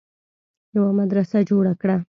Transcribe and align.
يوه 0.75 0.89
مدرسه 0.99 1.39
جوړه 1.49 1.73
کړه 1.81 1.95